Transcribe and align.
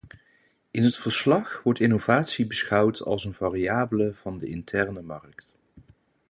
In 0.71 0.83
het 0.83 0.95
verslag 0.97 1.61
wordt 1.63 1.79
innovatie 1.79 2.47
beschouwd 2.47 3.01
als 3.01 3.25
een 3.25 3.33
variabele 3.33 4.13
van 4.13 4.37
de 4.37 4.47
interne 4.47 5.01
markt. 5.01 5.57